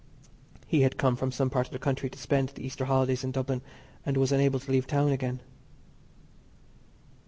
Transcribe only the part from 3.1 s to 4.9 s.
in Dublin, and was unable to leave